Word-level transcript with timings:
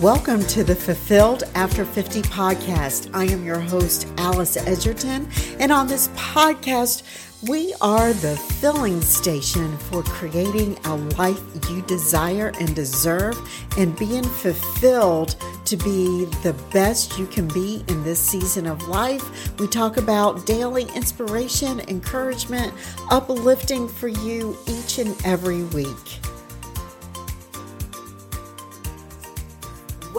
Welcome 0.00 0.46
to 0.46 0.64
the 0.64 0.74
Fulfilled 0.74 1.42
After 1.54 1.84
50 1.84 2.22
podcast. 2.22 3.10
I 3.12 3.24
am 3.24 3.44
your 3.44 3.60
host, 3.60 4.10
Alice 4.16 4.56
Edgerton, 4.56 5.28
and 5.58 5.70
on 5.70 5.88
this 5.88 6.08
podcast, 6.16 7.02
we 7.46 7.74
are 7.82 8.14
the 8.14 8.34
filling 8.34 9.02
station 9.02 9.76
for 9.76 10.02
creating 10.04 10.78
a 10.86 10.96
life 10.96 11.42
you 11.68 11.82
desire 11.82 12.50
and 12.58 12.74
deserve 12.74 13.38
and 13.76 13.94
being 13.98 14.24
fulfilled 14.24 15.36
to 15.66 15.76
be 15.76 16.24
the 16.42 16.56
best 16.72 17.18
you 17.18 17.26
can 17.26 17.46
be 17.48 17.84
in 17.88 18.02
this 18.02 18.20
season 18.20 18.66
of 18.66 18.88
life. 18.88 19.54
We 19.58 19.68
talk 19.68 19.98
about 19.98 20.46
daily 20.46 20.84
inspiration, 20.94 21.80
encouragement, 21.88 22.72
uplifting 23.10 23.86
for 23.86 24.08
you 24.08 24.56
each 24.66 24.96
and 24.96 25.14
every 25.26 25.64
week. 25.64 26.20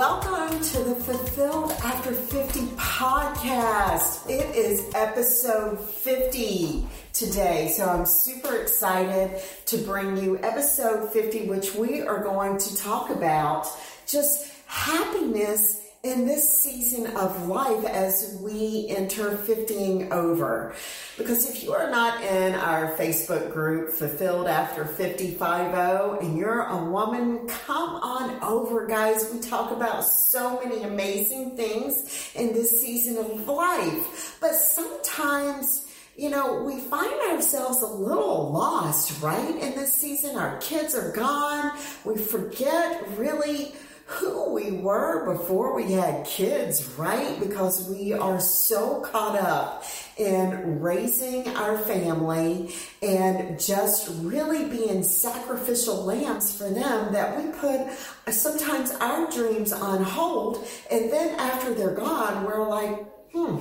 Welcome 0.02 0.60
to 0.60 0.80
the 0.80 0.96
Fulfilled 0.96 1.74
After 1.84 2.12
50 2.12 2.62
podcast. 2.76 4.28
It 4.28 4.56
is 4.56 4.92
episode 4.96 5.80
50 5.80 6.88
today, 7.14 7.72
so 7.78 7.88
I'm 7.88 8.08
super 8.08 8.56
excited 8.56 9.40
to 9.68 9.78
bring 9.78 10.18
you 10.18 10.40
episode 10.40 11.14
50, 11.14 11.46
which 11.46 11.76
we 11.76 12.02
are 12.02 12.24
going 12.24 12.58
to 12.58 12.76
talk 12.78 13.12
about 13.12 13.68
just 14.08 14.52
happiness 14.66 15.81
in 16.04 16.26
this 16.26 16.60
season 16.60 17.16
of 17.16 17.48
life 17.48 17.86
as 17.86 18.40
we 18.42 18.88
enter 18.90 19.38
50ing 19.38 20.10
over. 20.12 20.74
Because 21.16 21.48
if 21.48 21.64
you 21.64 21.74
are 21.74 21.92
not 21.92 22.24
in 22.24 22.56
our 22.56 22.96
Facebook 22.96 23.54
group, 23.54 23.92
Fulfilled 23.92 24.48
After 24.48 24.84
55 24.84 26.22
and 26.22 26.38
you're 26.40 26.64
a 26.64 26.86
woman, 26.86 27.48
come 27.48 27.96
on 27.98 28.42
over, 28.42 28.88
guys. 28.88 29.30
We 29.32 29.42
talk 29.42 29.72
about 29.72 30.04
so 30.04 30.60
many 30.64 30.82
amazing 30.82 31.56
things 31.56 32.32
in 32.34 32.52
this 32.52 32.82
season 32.82 33.18
of 33.18 33.48
life. 33.48 34.38
But 34.42 34.56
sometimes, 34.56 35.86
you 36.18 36.32
know, 36.32 36.64
we 36.64 36.80
find 36.80 37.14
ourselves 37.32 37.84
a 37.84 37.88
little 37.88 38.52
lost, 38.52 39.22
right? 39.22 39.56
In 39.56 39.76
this 39.76 39.94
season, 39.94 40.36
our 40.36 40.58
kids 40.62 40.96
are 40.96 41.12
gone. 41.12 41.78
We 42.06 42.18
forget 42.18 43.08
really 43.20 43.74
who 44.12 44.54
we 44.54 44.72
were 44.72 45.34
before 45.34 45.74
we 45.74 45.94
had 45.94 46.26
kids, 46.26 46.86
right? 46.98 47.40
Because 47.40 47.88
we 47.90 48.12
are 48.12 48.42
so 48.42 49.00
caught 49.02 49.40
up 49.40 49.86
in 50.18 50.82
raising 50.82 51.48
our 51.56 51.78
family 51.78 52.74
and 53.02 53.60
just 53.60 54.10
really 54.22 54.66
being 54.66 55.02
sacrificial 55.02 56.04
lambs 56.04 56.56
for 56.56 56.70
them 56.70 57.14
that 57.14 57.38
we 57.38 57.52
put 57.54 57.88
sometimes 58.34 58.92
our 58.96 59.32
dreams 59.32 59.72
on 59.72 60.04
hold. 60.04 60.68
And 60.92 61.10
then 61.10 61.40
after 61.40 61.74
they're 61.74 61.96
gone, 61.96 62.44
we're 62.44 62.68
like, 62.68 63.06
hmm, 63.32 63.58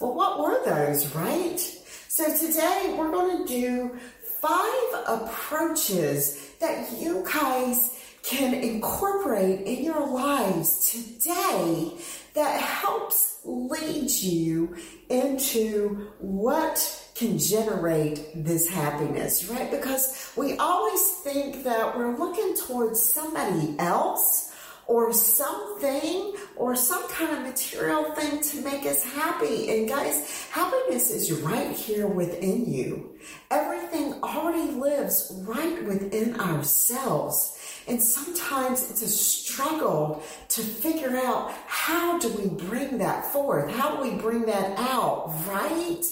well, 0.00 0.14
what 0.14 0.40
were 0.40 0.64
those, 0.64 1.14
right? 1.14 1.60
So 2.08 2.24
today 2.36 2.94
we're 2.98 3.10
going 3.10 3.46
to 3.46 3.52
do 3.52 3.98
five 4.40 5.04
approaches 5.06 6.50
that 6.60 6.98
you 6.98 7.24
guys 7.30 8.01
can 8.22 8.54
incorporate 8.54 9.66
in 9.66 9.84
your 9.84 10.06
lives 10.06 10.90
today 10.90 11.92
that 12.34 12.60
helps 12.60 13.40
lead 13.44 14.10
you 14.10 14.76
into 15.08 16.10
what 16.20 17.10
can 17.14 17.38
generate 17.38 18.24
this 18.34 18.68
happiness, 18.68 19.48
right? 19.48 19.70
Because 19.70 20.32
we 20.36 20.56
always 20.56 21.02
think 21.18 21.64
that 21.64 21.96
we're 21.96 22.16
looking 22.16 22.54
towards 22.56 23.02
somebody 23.02 23.74
else 23.78 24.52
or 24.86 25.12
something 25.12 26.34
or 26.56 26.74
some 26.74 27.08
kind 27.08 27.36
of 27.36 27.42
material 27.42 28.12
thing 28.14 28.40
to 28.40 28.60
make 28.62 28.84
us 28.86 29.02
happy. 29.02 29.70
And 29.70 29.88
guys, 29.88 30.48
happiness 30.50 31.10
is 31.10 31.32
right 31.32 31.70
here 31.70 32.06
within 32.06 32.72
you. 32.72 33.16
Everything 33.50 34.14
already 34.22 34.72
lives 34.72 35.32
right 35.46 35.84
within 35.84 36.38
ourselves. 36.40 37.58
And 37.88 38.00
sometimes 38.00 38.88
it's 38.90 39.02
a 39.02 39.08
struggle 39.08 40.22
to 40.50 40.60
figure 40.60 41.16
out 41.16 41.52
how 41.66 42.18
do 42.18 42.28
we 42.34 42.48
bring 42.48 42.98
that 42.98 43.24
forth? 43.32 43.70
How 43.70 43.96
do 43.96 44.02
we 44.02 44.16
bring 44.16 44.42
that 44.46 44.78
out, 44.78 45.34
right? 45.48 46.04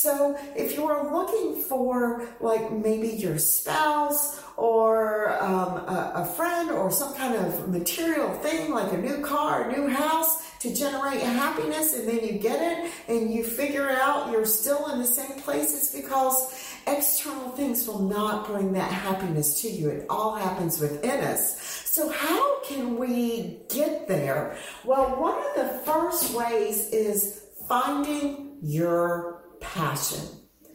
So 0.00 0.38
if 0.56 0.76
you 0.76 0.86
are 0.86 1.12
looking 1.12 1.62
for 1.62 2.26
like 2.40 2.72
maybe 2.72 3.08
your 3.08 3.38
spouse 3.38 4.40
or 4.56 5.30
um, 5.42 5.76
a, 5.76 6.12
a 6.16 6.24
friend 6.24 6.70
or 6.70 6.90
some 6.90 7.14
kind 7.14 7.34
of 7.34 7.68
material 7.68 8.30
thing 8.38 8.70
like 8.72 8.92
a 8.94 8.96
new 8.96 9.18
car, 9.20 9.68
a 9.68 9.76
new 9.76 9.88
house, 9.88 10.42
to 10.60 10.74
generate 10.74 11.20
happiness 11.20 11.94
and 11.94 12.06
then 12.06 12.22
you 12.22 12.34
get 12.34 12.60
it 12.60 12.92
and 13.08 13.32
you 13.32 13.42
figure 13.42 13.88
out 13.88 14.30
you're 14.30 14.44
still 14.44 14.90
in 14.92 14.98
the 14.98 15.06
same 15.06 15.40
place, 15.40 15.74
it's 15.74 15.94
because 15.94 16.52
external 16.86 17.50
things 17.50 17.86
will 17.86 18.02
not 18.02 18.46
bring 18.46 18.72
that 18.72 18.90
happiness 18.90 19.60
to 19.62 19.68
you. 19.68 19.88
It 19.88 20.06
all 20.08 20.34
happens 20.34 20.80
within 20.80 21.20
us. 21.24 21.60
So, 21.84 22.08
how 22.08 22.62
can 22.62 22.96
we 22.96 23.60
get 23.68 24.06
there? 24.06 24.56
Well, 24.84 25.20
one 25.20 25.38
of 25.38 25.54
the 25.56 25.78
first 25.80 26.34
ways 26.34 26.88
is 26.90 27.44
finding 27.68 28.58
your 28.62 29.42
passion. 29.60 30.20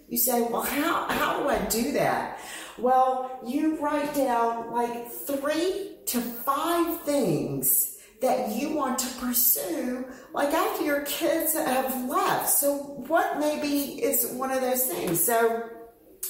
You 0.07 0.17
say, 0.17 0.41
well, 0.41 0.61
how, 0.61 1.07
how 1.09 1.41
do 1.41 1.49
I 1.49 1.59
do 1.65 1.91
that? 1.93 2.39
Well, 2.77 3.39
you 3.45 3.77
write 3.77 4.13
down 4.13 4.71
like 4.71 5.09
three 5.09 5.97
to 6.07 6.19
five 6.19 7.01
things 7.01 7.97
that 8.21 8.55
you 8.55 8.73
want 8.73 8.99
to 8.99 9.07
pursue, 9.19 10.05
like 10.33 10.53
after 10.53 10.83
your 10.83 11.01
kids 11.01 11.53
have 11.53 12.09
left. 12.09 12.49
So, 12.49 12.75
what 13.07 13.39
maybe 13.39 14.01
is 14.01 14.31
one 14.33 14.51
of 14.51 14.61
those 14.61 14.85
things? 14.85 15.23
So, 15.23 15.69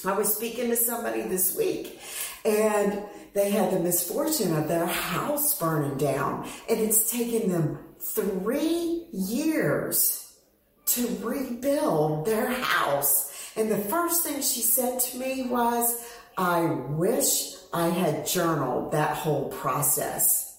I 0.04 0.12
was 0.12 0.34
speaking 0.34 0.70
to 0.70 0.76
somebody 0.76 1.22
this 1.22 1.56
week, 1.56 2.00
and 2.44 3.02
they 3.34 3.50
had 3.50 3.72
the 3.72 3.80
misfortune 3.80 4.56
of 4.56 4.68
their 4.68 4.86
house 4.86 5.58
burning 5.58 5.98
down, 5.98 6.48
and 6.68 6.80
it's 6.80 7.10
taken 7.10 7.50
them 7.50 7.78
three 8.00 9.06
years 9.12 10.34
to 10.86 11.18
rebuild 11.22 12.26
their 12.26 12.50
house. 12.50 13.52
And 13.56 13.70
the 13.70 13.78
first 13.78 14.22
thing 14.22 14.36
she 14.36 14.60
said 14.60 15.00
to 15.00 15.18
me 15.18 15.48
was, 15.48 16.04
I 16.38 16.66
wish 16.90 17.54
I 17.72 17.88
had 17.88 18.26
journaled 18.26 18.92
that 18.92 19.16
whole 19.16 19.48
process. 19.48 20.58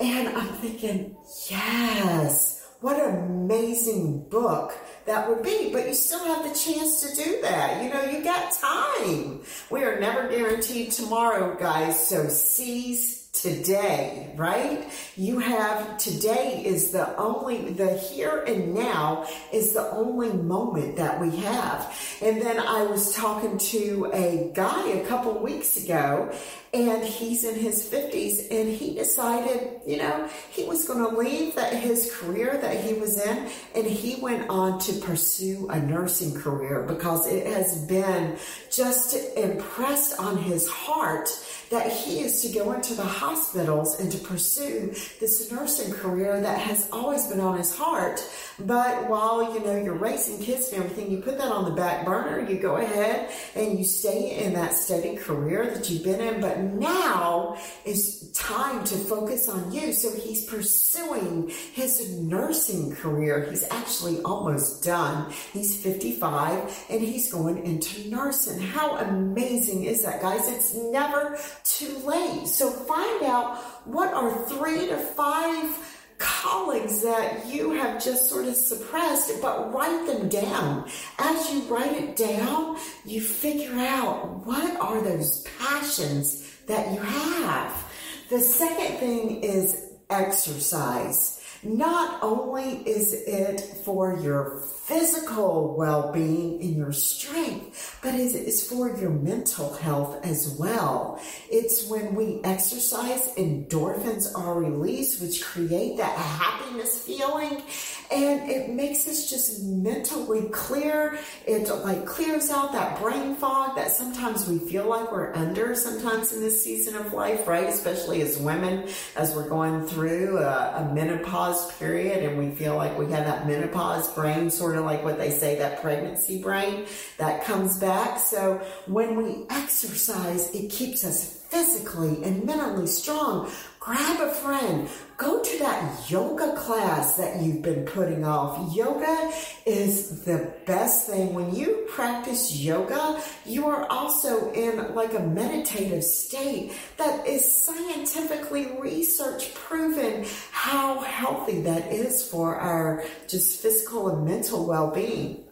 And 0.00 0.28
I'm 0.28 0.52
thinking, 0.54 1.16
yes, 1.50 2.68
what 2.80 3.00
an 3.00 3.24
amazing 3.24 4.28
book 4.28 4.76
that 5.08 5.28
would 5.28 5.42
be. 5.42 5.70
But 5.72 5.88
you 5.88 5.94
still 5.94 6.24
have 6.24 6.44
the 6.44 6.58
chance 6.58 7.00
to 7.00 7.14
do 7.14 7.40
that. 7.42 7.82
You 7.82 7.90
know, 7.90 8.04
you 8.04 8.22
got 8.22 8.52
time. 8.52 9.40
We 9.70 9.82
are 9.82 9.98
never 9.98 10.28
guaranteed 10.28 10.92
tomorrow, 10.92 11.56
guys. 11.58 12.06
So 12.06 12.28
seize 12.28 13.17
today, 13.42 14.32
right? 14.36 14.88
You 15.16 15.38
have 15.38 15.98
today 15.98 16.62
is 16.64 16.90
the 16.90 17.16
only, 17.16 17.70
the 17.72 17.96
here 17.96 18.44
and 18.46 18.74
now 18.74 19.26
is 19.52 19.72
the 19.72 19.90
only 19.90 20.32
moment 20.32 20.96
that 20.96 21.20
we 21.20 21.34
have. 21.36 21.96
And 22.20 22.42
then 22.42 22.58
I 22.58 22.84
was 22.84 23.14
talking 23.14 23.58
to 23.58 24.10
a 24.12 24.50
guy 24.54 24.88
a 24.88 25.06
couple 25.06 25.38
weeks 25.38 25.76
ago 25.76 26.32
and 26.74 27.02
he's 27.02 27.44
in 27.44 27.54
his 27.54 27.88
50s 27.88 28.50
and 28.50 28.68
he 28.68 28.94
decided, 28.94 29.80
you 29.86 29.96
know, 29.96 30.28
he 30.50 30.64
was 30.64 30.86
going 30.86 30.98
to 30.98 31.18
leave 31.18 31.54
that 31.54 31.72
his 31.72 32.14
career 32.14 32.58
that 32.60 32.84
he 32.84 32.94
was 32.94 33.20
in 33.20 33.48
and 33.74 33.86
he 33.86 34.20
went 34.20 34.48
on 34.50 34.78
to 34.80 34.92
pursue 35.00 35.68
a 35.70 35.80
nursing 35.80 36.34
career 36.34 36.82
because 36.82 37.26
it 37.26 37.46
has 37.46 37.86
been 37.86 38.36
just 38.70 39.14
impressed 39.36 40.18
on 40.18 40.36
his 40.36 40.68
heart 40.68 41.28
that 41.70 41.90
he 41.92 42.20
is 42.20 42.42
to 42.42 42.48
go 42.48 42.72
into 42.72 42.94
the 42.94 43.02
hospitals 43.02 44.00
and 44.00 44.10
to 44.10 44.18
pursue 44.18 44.94
this 45.20 45.50
nursing 45.52 45.92
career 45.92 46.40
that 46.40 46.58
has 46.58 46.88
always 46.92 47.26
been 47.26 47.40
on 47.40 47.58
his 47.58 47.76
heart. 47.76 48.20
But 48.60 49.08
while, 49.08 49.54
you 49.54 49.60
know, 49.60 49.76
you're 49.76 49.94
raising 49.94 50.38
kids 50.42 50.72
and 50.72 50.82
everything, 50.82 51.10
you 51.10 51.18
put 51.18 51.38
that 51.38 51.52
on 51.52 51.64
the 51.64 51.70
back 51.70 52.04
burner, 52.04 52.48
you 52.48 52.58
go 52.58 52.76
ahead 52.76 53.30
and 53.54 53.78
you 53.78 53.84
stay 53.84 54.44
in 54.44 54.54
that 54.54 54.72
steady 54.72 55.16
career 55.16 55.66
that 55.72 55.88
you've 55.88 56.02
been 56.02 56.20
in. 56.20 56.40
But 56.40 56.58
now 56.58 57.58
is 57.84 58.30
time 58.32 58.84
to 58.84 58.96
focus 58.96 59.48
on 59.48 59.70
you. 59.72 59.92
So 59.92 60.10
he's 60.10 60.44
pursuing 60.46 61.50
his 61.72 62.10
nursing 62.18 62.94
career. 62.94 63.46
He's 63.48 63.64
actually 63.70 64.20
almost 64.22 64.84
done. 64.84 65.32
He's 65.52 65.80
55 65.80 66.86
and 66.90 67.00
he's 67.00 67.30
going 67.32 67.64
into 67.64 68.08
nursing. 68.08 68.60
How 68.60 68.96
amazing 68.96 69.84
is 69.84 70.02
that, 70.02 70.20
guys? 70.20 70.48
It's 70.48 70.74
never 70.74 71.38
too 71.64 71.98
late. 71.98 72.46
So 72.46 72.70
find 72.70 73.24
out 73.24 73.58
what 73.86 74.12
are 74.12 74.46
three 74.46 74.86
to 74.86 74.96
five 74.96 75.94
colleagues 76.18 77.02
that 77.02 77.46
you 77.46 77.72
have 77.72 78.02
just 78.02 78.28
sort 78.28 78.46
of 78.46 78.54
suppressed, 78.54 79.40
but 79.40 79.72
write 79.72 80.06
them 80.06 80.28
down. 80.28 80.88
As 81.18 81.52
you 81.52 81.62
write 81.62 81.92
it 81.92 82.16
down, 82.16 82.76
you 83.04 83.20
figure 83.20 83.78
out 83.78 84.44
what 84.46 84.80
are 84.80 85.00
those 85.00 85.46
passions 85.58 86.58
that 86.66 86.92
you 86.92 86.98
have. 86.98 87.84
The 88.30 88.40
second 88.40 88.98
thing 88.98 89.42
is 89.42 89.84
exercise. 90.10 91.37
Not 91.64 92.22
only 92.22 92.88
is 92.88 93.12
it 93.12 93.60
for 93.84 94.16
your 94.18 94.60
physical 94.84 95.74
well 95.76 96.12
being 96.12 96.60
and 96.60 96.76
your 96.76 96.92
strength, 96.92 97.98
but 98.00 98.14
it 98.14 98.34
is 98.34 98.68
for 98.68 98.96
your 98.96 99.10
mental 99.10 99.74
health 99.74 100.24
as 100.24 100.56
well. 100.58 101.20
It's 101.50 101.88
when 101.88 102.14
we 102.14 102.40
exercise, 102.44 103.34
endorphins 103.34 104.26
are 104.36 104.54
released, 104.54 105.20
which 105.20 105.44
create 105.44 105.96
that 105.96 106.16
happiness 106.16 107.00
feeling 107.04 107.62
and 108.10 108.50
it 108.50 108.70
makes 108.70 109.06
us 109.06 109.28
just 109.28 109.62
mentally 109.62 110.48
clear. 110.48 111.18
It 111.46 111.68
like 111.84 112.06
clears 112.06 112.50
out 112.50 112.72
that 112.72 113.00
brain 113.00 113.34
fog 113.36 113.76
that 113.76 113.90
sometimes 113.90 114.48
we 114.48 114.58
feel 114.58 114.88
like 114.88 115.12
we're 115.12 115.34
under 115.34 115.74
sometimes 115.74 116.32
in 116.32 116.40
this 116.40 116.62
season 116.62 116.96
of 116.96 117.12
life, 117.12 117.46
right? 117.46 117.68
Especially 117.68 118.22
as 118.22 118.38
women, 118.38 118.88
as 119.16 119.34
we're 119.34 119.48
going 119.48 119.86
through 119.86 120.38
a, 120.38 120.88
a 120.88 120.94
menopause 120.94 121.72
period 121.76 122.24
and 122.24 122.38
we 122.38 122.54
feel 122.54 122.76
like 122.76 122.96
we 122.98 123.10
have 123.10 123.26
that 123.26 123.46
menopause 123.46 124.10
brain, 124.14 124.50
sort 124.50 124.76
of 124.76 124.84
like 124.84 125.04
what 125.04 125.18
they 125.18 125.30
say, 125.30 125.58
that 125.58 125.82
pregnancy 125.82 126.42
brain 126.42 126.86
that 127.18 127.44
comes 127.44 127.78
back. 127.78 128.18
So 128.18 128.60
when 128.86 129.16
we 129.16 129.44
exercise, 129.50 130.54
it 130.54 130.70
keeps 130.70 131.04
us 131.04 131.37
physically 131.48 132.22
and 132.24 132.44
mentally 132.44 132.86
strong, 132.86 133.50
grab 133.80 134.20
a 134.20 134.30
friend, 134.32 134.88
go 135.16 135.42
to 135.42 135.58
that 135.58 136.10
yoga 136.10 136.54
class 136.56 137.16
that 137.16 137.42
you've 137.42 137.62
been 137.62 137.84
putting 137.86 138.24
off. 138.24 138.74
Yoga 138.74 139.32
is 139.66 140.24
the 140.24 140.52
best 140.66 141.08
thing. 141.08 141.32
When 141.32 141.54
you 141.54 141.86
practice 141.88 142.54
yoga, 142.54 143.22
you 143.46 143.66
are 143.66 143.86
also 143.90 144.52
in 144.52 144.94
like 144.94 145.14
a 145.14 145.20
meditative 145.20 146.04
state 146.04 146.72
that 146.98 147.26
is 147.26 147.50
scientifically 147.50 148.76
research 148.78 149.54
proven 149.54 150.26
how 150.50 151.00
healthy 151.00 151.62
that 151.62 151.90
is 151.90 152.28
for 152.28 152.56
our 152.56 153.04
just 153.26 153.62
physical 153.62 154.08
and 154.08 154.24
mental 154.24 154.66
well-being. 154.66 155.44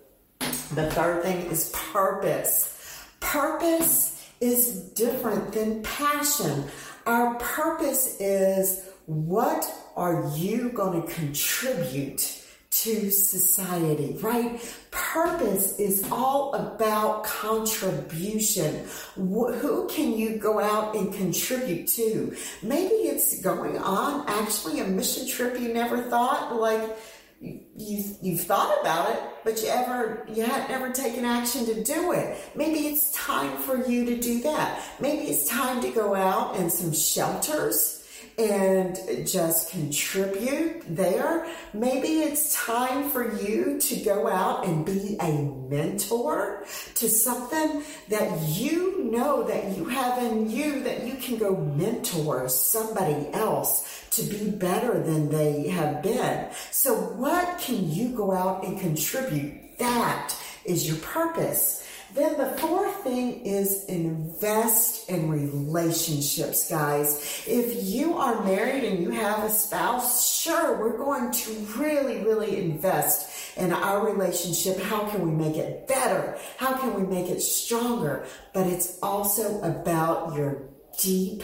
The 0.75 0.91
third 0.91 1.23
thing 1.23 1.47
is 1.47 1.71
purpose. 1.93 2.73
Purpose 3.21 4.16
is 4.41 4.91
different 4.91 5.53
than 5.53 5.83
passion. 5.83 6.65
Our 7.07 7.35
purpose 7.37 8.21
is 8.21 8.85
what 9.07 9.65
are 9.97 10.31
you 10.37 10.71
going 10.71 11.03
to 11.03 11.13
contribute 11.13 12.43
to 12.71 13.11
society, 13.11 14.19
right? 14.21 14.61
Purpose 14.91 15.79
is 15.79 16.07
all 16.13 16.53
about 16.55 17.25
contribution. 17.25 18.87
Who 19.15 19.89
can 19.89 20.13
you 20.13 20.37
go 20.37 20.61
out 20.61 20.95
and 20.95 21.13
contribute 21.15 21.89
to? 21.89 22.37
Maybe 22.63 22.95
it's 22.95 23.41
going 23.41 23.79
on 23.79 24.29
actually 24.29 24.81
a 24.81 24.85
mission 24.85 25.27
trip 25.27 25.59
you 25.59 25.73
never 25.73 26.03
thought 26.03 26.57
like 26.57 26.99
you 27.41 28.05
you've 28.23 28.41
thought 28.41 28.81
about 28.81 29.11
it, 29.11 29.23
but 29.45 29.63
you 29.63 29.69
ever 29.69 30.27
you 30.33 30.45
had 30.45 30.69
never 30.69 30.91
taken 30.91 31.25
action 31.25 31.67
to 31.67 31.83
do 31.83 32.13
it. 32.13 32.39
Maybe 32.55 32.87
it's 32.87 33.13
time 33.13 33.57
for 33.59 33.87
you 33.89 34.05
to 34.07 34.17
do 34.17 34.41
that. 34.43 34.83
Maybe 35.01 35.25
it's 35.25 35.49
time 35.49 35.81
to 35.83 35.91
go 35.91 36.15
out 36.15 36.57
in 36.57 36.71
some 36.71 36.93
shelters 36.93 38.06
and 38.39 39.27
just 39.27 39.71
contribute 39.71 40.83
there. 40.95 41.47
Maybe 41.73 42.21
it's 42.21 42.55
time 42.55 43.09
for 43.09 43.35
you 43.43 43.81
to 43.81 43.97
go 43.97 44.29
out 44.29 44.67
and 44.67 44.85
be 44.85 45.17
a 45.21 45.33
mentor 45.71 46.67
to 46.97 47.09
something 47.09 47.83
that 48.09 48.41
you 48.49 49.05
know 49.05 49.45
that 49.45 49.77
you 49.77 49.87
have 49.87 50.23
in 50.23 50.51
you 50.51 50.83
that 50.83 51.07
you 51.07 51.15
can 51.15 51.39
go 51.39 51.57
mentor 51.57 52.49
somebody 52.49 53.29
else 53.33 54.05
to 54.11 54.23
be 54.23 54.51
better 54.51 55.03
than 55.03 55.31
they 55.31 55.69
have 55.69 56.03
been. 56.03 56.49
So 56.71 56.95
what 56.95 57.59
can 57.59 57.91
you 57.91 58.11
go 58.11 58.33
out 58.33 58.65
and 58.65 58.79
contribute? 58.79 59.79
That 59.79 60.35
is 60.65 60.87
your 60.87 60.99
purpose. 60.99 61.86
Then 62.17 62.39
the 62.39 62.47
fourth 62.57 63.03
thing 63.03 63.45
is 63.45 63.85
invest 63.85 65.11
in 65.11 65.29
relationships, 65.29 66.71
guys. 66.71 67.45
If 67.47 67.85
you 67.85 68.17
are 68.17 68.43
married 68.43 68.85
and 68.85 69.03
you 69.03 69.11
have 69.11 69.45
a 69.45 69.51
spouse, 69.51 70.27
sure, 70.27 70.81
we're 70.81 70.97
going 70.97 71.31
to 71.31 71.51
really, 71.77 72.25
really 72.25 72.57
invest 72.57 73.59
in 73.59 73.71
our 73.71 74.11
relationship. 74.11 74.81
How 74.81 75.07
can 75.11 75.27
we 75.27 75.31
make 75.31 75.57
it 75.57 75.87
better? 75.87 76.39
How 76.57 76.79
can 76.79 76.95
we 76.95 77.07
make 77.07 77.31
it 77.31 77.41
stronger? 77.41 78.25
But 78.55 78.67
it's 78.67 78.99
also 79.03 79.61
about 79.61 80.35
your 80.35 80.71
deep, 80.99 81.43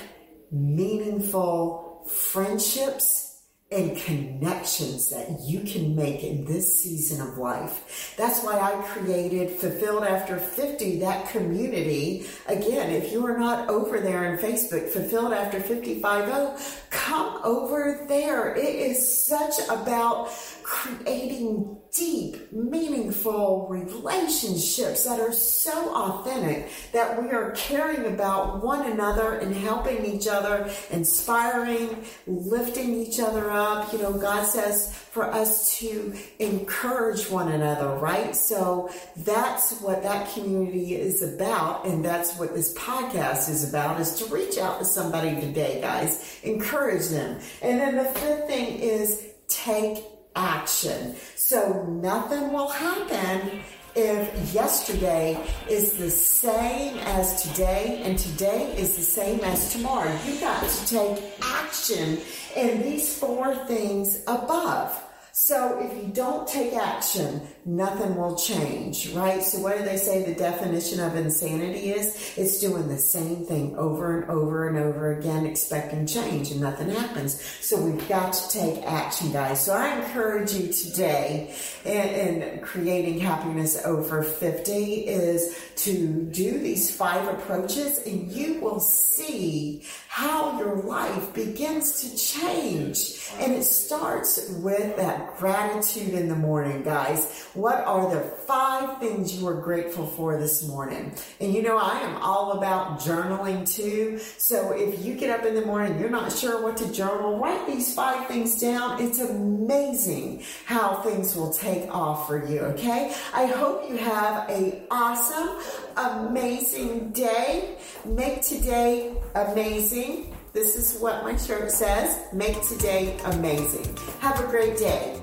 meaningful 0.50 2.08
friendships 2.08 3.31
and 3.72 3.96
connections 3.96 5.08
that 5.10 5.40
you 5.40 5.60
can 5.60 5.96
make 5.96 6.22
in 6.22 6.44
this 6.44 6.82
season 6.82 7.26
of 7.26 7.38
life. 7.38 8.14
That's 8.16 8.42
why 8.44 8.58
I 8.58 8.82
created 8.82 9.58
Fulfilled 9.58 10.04
After 10.04 10.38
50, 10.38 11.00
that 11.00 11.28
community. 11.28 12.26
Again, 12.46 12.90
if 12.90 13.12
you 13.12 13.26
are 13.26 13.38
not 13.38 13.68
over 13.68 14.00
there 14.00 14.30
on 14.30 14.38
Facebook, 14.38 14.88
Fulfilled 14.90 15.32
After 15.32 15.60
55, 15.60 16.86
come 16.90 17.40
over 17.44 18.04
there. 18.08 18.54
It 18.54 18.74
is 18.74 19.26
such 19.26 19.54
about 19.68 20.30
creating 20.62 21.78
deep, 21.94 22.31
meaningful 22.52 23.66
relationships 23.70 25.04
that 25.04 25.18
are 25.18 25.32
so 25.32 25.94
authentic 25.94 26.70
that 26.92 27.20
we 27.20 27.30
are 27.30 27.52
caring 27.52 28.12
about 28.12 28.62
one 28.62 28.90
another 28.92 29.38
and 29.38 29.54
helping 29.54 30.04
each 30.04 30.26
other, 30.28 30.70
inspiring, 30.90 32.04
lifting 32.26 32.94
each 32.94 33.18
other 33.18 33.50
up. 33.50 33.90
You 33.92 34.00
know, 34.00 34.12
God 34.12 34.44
says 34.44 34.94
for 34.94 35.24
us 35.24 35.78
to 35.78 36.14
encourage 36.38 37.30
one 37.30 37.50
another, 37.50 37.96
right? 37.96 38.36
So 38.36 38.90
that's 39.16 39.80
what 39.80 40.02
that 40.02 40.32
community 40.34 40.94
is 40.94 41.22
about. 41.22 41.86
And 41.86 42.04
that's 42.04 42.36
what 42.36 42.54
this 42.54 42.74
podcast 42.74 43.48
is 43.48 43.68
about 43.68 43.98
is 43.98 44.14
to 44.16 44.26
reach 44.26 44.58
out 44.58 44.78
to 44.78 44.84
somebody 44.84 45.40
today, 45.40 45.80
guys, 45.80 46.38
encourage 46.42 47.08
them. 47.08 47.40
And 47.62 47.80
then 47.80 47.96
the 47.96 48.04
fifth 48.04 48.46
thing 48.46 48.78
is 48.78 49.26
take 49.48 50.04
action. 50.34 51.16
So 51.36 51.84
nothing 51.84 52.52
will 52.52 52.68
happen 52.68 53.60
if 53.94 54.54
yesterday 54.54 55.38
is 55.68 55.98
the 55.98 56.10
same 56.10 56.96
as 56.98 57.42
today 57.42 58.00
and 58.04 58.18
today 58.18 58.74
is 58.76 58.96
the 58.96 59.02
same 59.02 59.40
as 59.40 59.72
tomorrow. 59.72 60.16
You 60.26 60.40
got 60.40 60.66
to 60.66 60.86
take 60.86 61.22
action 61.42 62.18
in 62.56 62.82
these 62.82 63.18
four 63.18 63.54
things 63.66 64.22
above. 64.26 64.98
So 65.34 65.78
if 65.80 65.96
you 65.96 66.12
don't 66.12 66.46
take 66.46 66.74
action, 66.74 67.40
nothing 67.64 68.16
will 68.16 68.36
change, 68.36 69.08
right? 69.14 69.42
So 69.42 69.60
what 69.60 69.78
do 69.78 69.84
they 69.84 69.96
say 69.96 70.22
the 70.24 70.34
definition 70.34 71.00
of 71.00 71.16
insanity 71.16 71.90
is? 71.92 72.34
It's 72.36 72.60
doing 72.60 72.86
the 72.88 72.98
same 72.98 73.46
thing 73.46 73.74
over 73.76 74.20
and 74.20 74.30
over 74.30 74.68
and 74.68 74.76
over 74.76 75.18
again, 75.18 75.46
expecting 75.46 76.06
change 76.06 76.50
and 76.50 76.60
nothing 76.60 76.90
happens. 76.90 77.42
So 77.62 77.80
we've 77.80 78.06
got 78.10 78.34
to 78.34 78.50
take 78.50 78.84
action, 78.84 79.32
guys. 79.32 79.64
So 79.64 79.72
I 79.72 80.00
encourage 80.00 80.52
you 80.52 80.70
today 80.70 81.56
in, 81.86 81.92
in 81.92 82.60
creating 82.60 83.20
happiness 83.20 83.82
over 83.86 84.22
50 84.22 84.72
is 85.06 85.71
to 85.76 86.22
do 86.32 86.58
these 86.58 86.94
five 86.94 87.26
approaches 87.28 87.98
and 88.06 88.30
you 88.30 88.60
will 88.60 88.80
see 88.80 89.82
how 90.08 90.58
your 90.58 90.76
life 90.76 91.32
begins 91.32 92.02
to 92.02 92.16
change. 92.16 93.18
And 93.38 93.52
it 93.52 93.64
starts 93.64 94.50
with 94.60 94.96
that 94.96 95.36
gratitude 95.38 96.14
in 96.14 96.28
the 96.28 96.36
morning, 96.36 96.82
guys. 96.82 97.48
What 97.54 97.82
are 97.84 98.10
the 98.14 98.20
five 98.46 98.98
things 98.98 99.40
you 99.40 99.48
are 99.48 99.60
grateful 99.60 100.06
for 100.06 100.38
this 100.38 100.66
morning? 100.68 101.14
And 101.40 101.54
you 101.54 101.62
know, 101.62 101.78
I 101.78 101.98
am 102.00 102.16
all 102.16 102.52
about 102.52 103.00
journaling 103.00 103.66
too. 103.66 104.18
So 104.38 104.72
if 104.72 105.02
you 105.04 105.14
get 105.14 105.30
up 105.30 105.46
in 105.46 105.54
the 105.54 105.64
morning, 105.64 105.98
you're 105.98 106.10
not 106.10 106.30
sure 106.30 106.62
what 106.62 106.76
to 106.78 106.92
journal, 106.92 107.38
write 107.38 107.66
these 107.66 107.94
five 107.94 108.26
things 108.28 108.60
down. 108.60 109.00
It's 109.00 109.18
amazing 109.18 110.42
how 110.66 110.96
things 110.96 111.34
will 111.34 111.52
take 111.52 111.88
off 111.88 112.26
for 112.26 112.46
you, 112.46 112.60
okay? 112.60 113.14
I 113.34 113.46
hope 113.46 113.88
you 113.88 113.96
have 113.96 114.48
a 114.50 114.82
awesome, 114.90 115.61
amazing 115.96 117.10
day. 117.10 117.78
Make 118.04 118.42
today 118.42 119.14
amazing. 119.34 120.34
This 120.52 120.76
is 120.76 121.00
what 121.00 121.24
my 121.24 121.36
shirt 121.36 121.70
says. 121.70 122.18
Make 122.32 122.60
today 122.68 123.18
amazing. 123.24 123.96
Have 124.20 124.40
a 124.40 124.46
great 124.48 124.76
day. 124.76 125.20